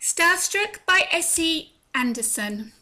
[0.00, 2.72] Starstruck by Essie Anderson.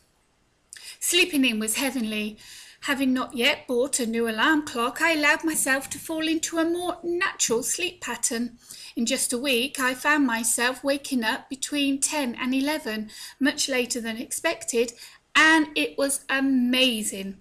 [1.00, 2.38] Sleeping in was heavenly.
[2.82, 6.64] Having not yet bought a new alarm clock, I allowed myself to fall into a
[6.64, 8.58] more natural sleep pattern.
[8.94, 13.10] In just a week, I found myself waking up between 10 and 11,
[13.40, 14.92] much later than expected,
[15.34, 17.38] and it was amazing.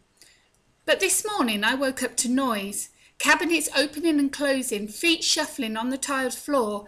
[0.85, 2.89] But this morning I woke up to noise
[3.23, 6.85] cabinets opening and closing, feet shuffling on the tiled floor.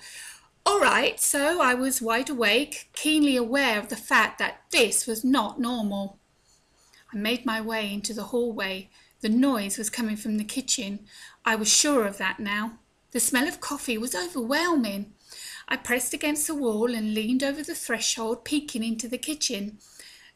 [0.68, 5.24] All right, so I was wide awake, keenly aware of the fact that this was
[5.24, 6.18] not normal.
[7.14, 8.90] I made my way into the hallway.
[9.22, 11.06] The noise was coming from the kitchen.
[11.46, 12.80] I was sure of that now.
[13.12, 15.14] The smell of coffee was overwhelming.
[15.68, 19.78] I pressed against the wall and leaned over the threshold, peeking into the kitchen.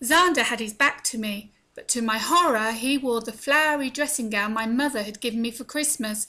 [0.03, 4.30] Xander had his back to me, but to my horror he wore the flowery dressing
[4.30, 6.27] gown my mother had given me for Christmas,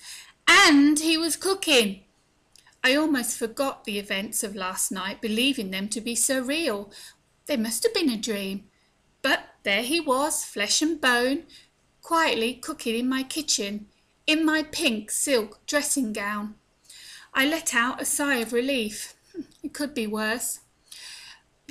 [0.49, 2.01] and he was cooking.
[2.83, 6.91] I almost forgot the events of last night, believing them to be so real.
[7.47, 8.65] They must have been a dream.
[9.23, 11.45] But there he was, flesh and bone,
[12.01, 13.87] quietly cooking in my kitchen,
[14.27, 16.55] in my pink silk dressing gown.
[17.35, 19.15] I let out a sigh of relief.
[19.35, 20.61] Hmm, it could be worse.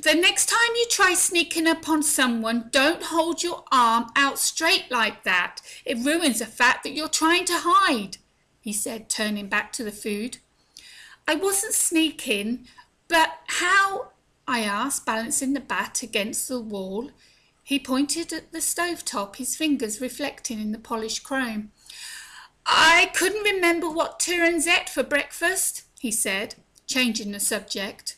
[0.02, 4.90] The next time you try sneaking up on someone, don't hold your arm out straight
[4.90, 5.60] like that.
[5.84, 8.16] It ruins the fact that you're trying to hide,
[8.60, 10.38] he said, turning back to the food.
[11.26, 12.66] I wasn't sneaking,
[13.08, 14.12] but how?
[14.48, 17.10] I asked, balancing the bat against the wall.
[17.62, 21.70] He pointed at the stove top, his fingers reflecting in the polished chrome.
[22.66, 28.16] I couldn't remember what Terrans ate for breakfast, he said, changing the subject.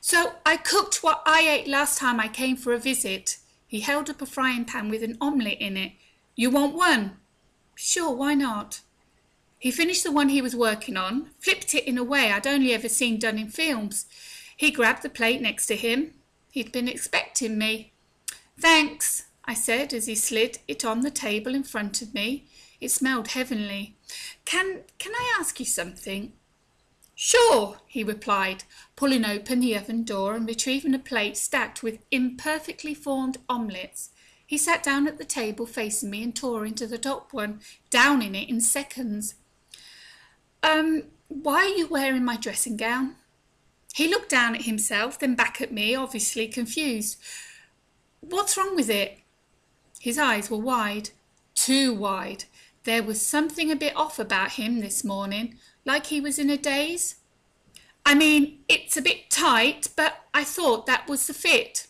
[0.00, 3.38] So I cooked what I ate last time I came for a visit.
[3.68, 5.92] He held up a frying pan with an omelette in it.
[6.34, 7.18] You want one?
[7.76, 8.80] Sure, why not?
[9.62, 12.74] He finished the one he was working on, flipped it in a way I'd only
[12.74, 14.06] ever seen done in films.
[14.56, 16.14] He grabbed the plate next to him.
[16.50, 17.92] He'd been expecting me.
[18.58, 22.48] Thanks, I said as he slid it on the table in front of me.
[22.80, 23.94] It smelled heavenly.
[24.44, 26.32] Can can I ask you something?
[27.14, 28.64] Sure, he replied,
[28.96, 34.10] pulling open the oven door and retrieving a plate stacked with imperfectly formed omelettes.
[34.44, 38.34] He sat down at the table facing me and tore into the top one, downing
[38.34, 39.36] it in seconds.
[40.62, 43.16] Um, why are you wearing my dressing gown?
[43.94, 47.18] He looked down at himself, then back at me, obviously confused.
[48.20, 49.18] What's wrong with it?
[50.00, 51.10] His eyes were wide,
[51.54, 52.44] too wide.
[52.84, 56.56] There was something a bit off about him this morning, like he was in a
[56.56, 57.16] daze.
[58.04, 61.86] I mean, it's a bit tight, but I thought that was the fit.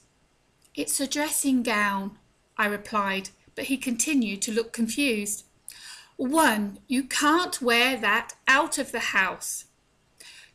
[0.74, 2.18] It's a dressing gown,
[2.58, 5.44] I replied, but he continued to look confused.
[6.22, 9.64] One, you can't wear that out of the house.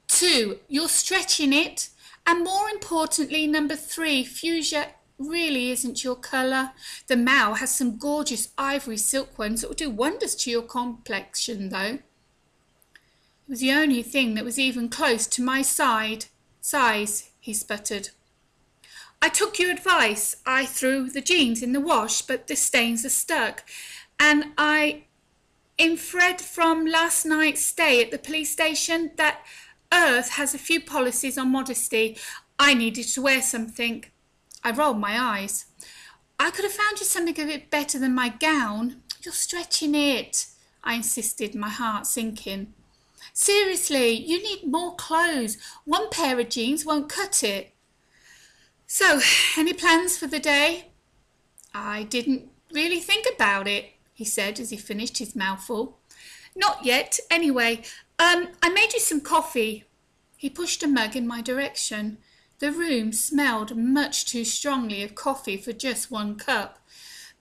[0.07, 1.89] Two, you're stretching it.
[2.25, 4.87] And more importantly, number three, fuchsia
[5.19, 6.71] really isn't your colour.
[7.07, 11.67] The Mao has some gorgeous ivory silk ones that will do wonders to your complexion,
[11.67, 11.99] though.
[11.99, 16.27] It was the only thing that was even close to my side
[16.61, 18.09] size, he sputtered.
[19.21, 20.37] I took your advice.
[20.45, 23.63] I threw the jeans in the wash, but the stains are stuck.
[24.17, 25.03] And I
[25.77, 29.41] inferred from last night's stay at the police station that
[29.93, 32.17] Earth has a few policies on modesty.
[32.59, 34.05] I needed to wear something.
[34.63, 35.65] I rolled my eyes.
[36.39, 39.01] I could have found you something a bit better than my gown.
[39.21, 40.47] You're stretching it,
[40.83, 42.73] I insisted, my heart sinking.
[43.33, 45.57] Seriously, you need more clothes.
[45.85, 47.73] One pair of jeans won't cut it.
[48.87, 49.19] So,
[49.57, 50.91] any plans for the day?
[51.73, 55.99] I didn't really think about it, he said as he finished his mouthful.
[56.55, 57.83] Not yet, anyway.
[58.17, 59.83] Um, I made you some coffee.
[60.35, 62.17] He pushed a mug in my direction.
[62.57, 66.79] The room smelled much too strongly of coffee for just one cup,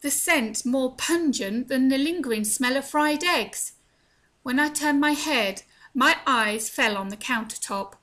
[0.02, 3.72] the scent more pungent than the lingering smell of fried eggs.
[4.42, 5.62] When I turned my head,
[5.94, 7.94] my eyes fell on the countertop,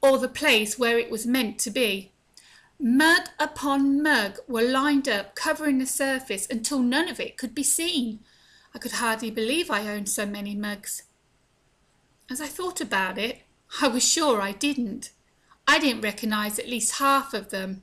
[0.00, 2.13] or the place where it was meant to be.
[2.78, 7.62] Mug upon mug were lined up, covering the surface until none of it could be
[7.62, 8.20] seen.
[8.74, 11.04] I could hardly believe I owned so many mugs.
[12.30, 13.42] As I thought about it,
[13.80, 15.10] I was sure I didn't.
[15.66, 17.82] I didn't recognise at least half of them.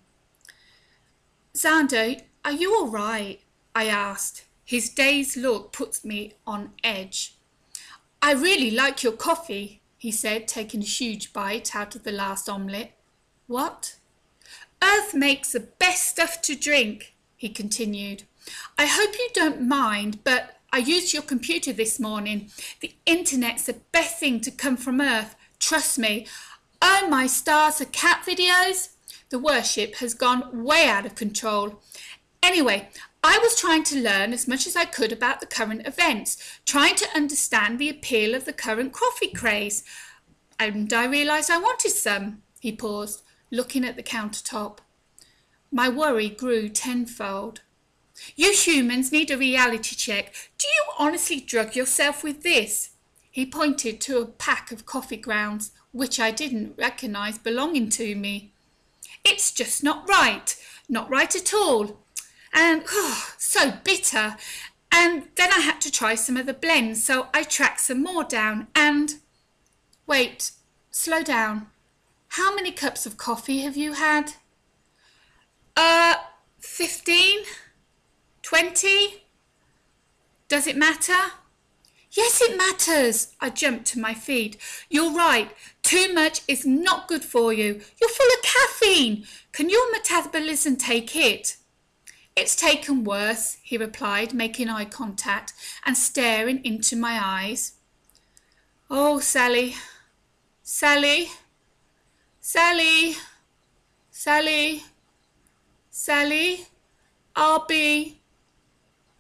[1.54, 3.40] Xander, are you all right?
[3.76, 4.46] I asked.
[4.66, 7.36] His dazed look put me on edge.
[8.22, 12.48] I really like your coffee, he said, taking a huge bite out of the last
[12.48, 12.98] omelette.
[13.48, 13.96] What?
[14.84, 18.24] Earth makes the best stuff to drink, he continued.
[18.78, 22.50] I hope you don't mind, but I used your computer this morning.
[22.80, 25.36] The internet's the best thing to come from Earth.
[25.60, 26.26] Trust me,
[26.82, 28.90] Oh my stars, the cat videos!
[29.30, 31.80] The worship has gone way out of control.
[32.42, 32.90] Anyway,
[33.24, 36.96] I was trying to learn as much as I could about the current events, trying
[36.96, 39.84] to understand the appeal of the current coffee craze.
[40.60, 42.42] And I realised I wanted some.
[42.60, 44.80] He paused, looking at the countertop.
[45.72, 47.62] My worry grew tenfold.
[48.36, 50.34] You humans need a reality check.
[50.58, 52.92] Do you honestly drug yourself with this?
[53.30, 58.54] He pointed to a pack of coffee grounds, which I didn't recognise belonging to me.
[59.24, 60.56] It's just not right.
[60.90, 62.00] Not right at all.
[62.54, 64.36] And oh, so bitter.
[64.92, 68.24] And then I had to try some of the blends, so I tracked some more
[68.24, 69.16] down and.
[70.06, 70.52] Wait,
[70.90, 71.68] slow down.
[72.36, 74.36] How many cups of coffee have you had?
[75.76, 76.16] Uh,
[76.60, 77.40] 15?
[78.42, 79.24] 20?
[80.48, 81.34] Does it matter?
[82.12, 83.36] Yes, it matters.
[83.42, 84.56] I jumped to my feet.
[84.90, 85.52] You're right.
[85.84, 87.82] Too much is not good for you.
[88.00, 89.26] You're full of caffeine.
[89.52, 91.58] Can your metabolism take it?
[92.38, 95.52] It's taken worse, he replied, making eye contact
[95.86, 97.74] and staring into my eyes.
[98.90, 99.76] Oh, Sally,
[100.64, 101.28] Sally,
[102.54, 103.16] Sally,
[104.10, 104.84] Sally,
[105.90, 106.66] Sally,
[107.34, 108.20] I'll be.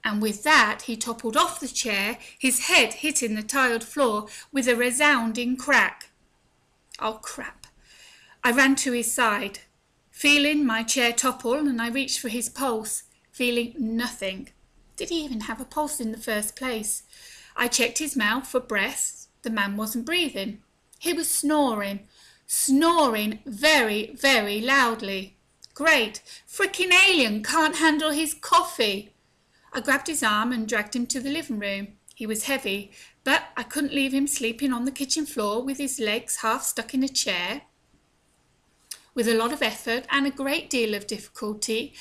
[0.03, 4.67] And with that, he toppled off the chair, his head hitting the tiled floor with
[4.67, 6.09] a resounding crack.
[6.99, 7.67] Oh, crap.
[8.43, 9.59] I ran to his side,
[10.09, 14.49] feeling my chair topple, and I reached for his pulse, feeling nothing.
[14.97, 17.03] Did he even have a pulse in the first place?
[17.55, 19.27] I checked his mouth for breath.
[19.43, 20.63] The man wasn't breathing.
[20.99, 22.01] He was snoring,
[22.53, 25.37] snoring very, very loudly.
[25.73, 29.13] Great, frickin' alien can't handle his coffee.
[29.71, 31.93] I grabbed his arm and dragged him to the living room.
[32.13, 32.91] He was heavy,
[33.23, 36.93] but I couldn't leave him sleeping on the kitchen floor with his legs half stuck
[36.93, 37.61] in a chair.
[39.15, 41.93] With a lot of effort and a great deal of difficulty,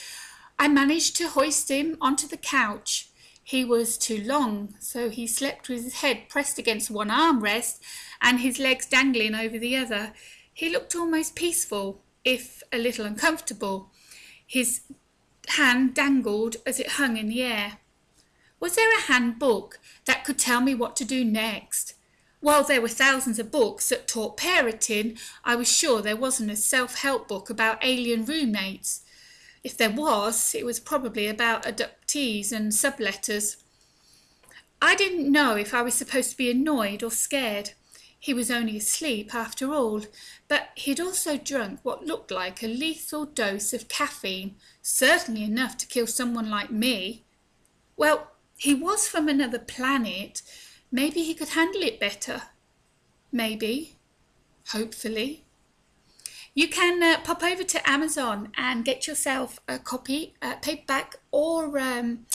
[0.59, 3.11] I managed to hoist him onto the couch.
[3.45, 7.79] He was too long, so he slept with his head pressed against one armrest
[8.21, 10.13] and his legs dangling over the other.
[10.61, 13.91] He looked almost peaceful, if a little uncomfortable.
[14.47, 14.83] His
[15.49, 17.79] hand dangled as it hung in the air.
[18.61, 21.95] Was there a handbook that could tell me what to do next?
[22.41, 26.57] While there were thousands of books that taught parenting, I was sure there wasn't a
[26.57, 29.01] self help book about alien roommates.
[29.65, 33.57] If there was, it was probably about adoptees and subletters.
[34.83, 37.71] I didn't know if I was supposed to be annoyed or scared.
[38.23, 40.03] He was only asleep after all,
[40.47, 45.87] but he'd also drunk what looked like a lethal dose of caffeine, certainly enough to
[45.87, 47.25] kill someone like me.
[47.97, 50.43] Well, he was from another planet.
[50.93, 52.43] Maybe he could handle it better.
[53.33, 53.97] Maybe.
[54.69, 55.45] Hopefully.
[56.55, 61.79] You can uh, pop over to Amazon and get yourself a copy, uh, paperback or
[61.79, 62.27] um,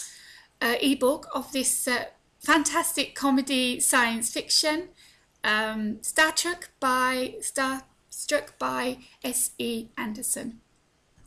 [0.60, 2.06] uh, ebook of this uh,
[2.40, 4.90] fantastic comedy science fiction,
[5.46, 9.52] um, Star Trek by Star Struck by S.
[9.58, 9.88] E.
[9.98, 10.62] Anderson.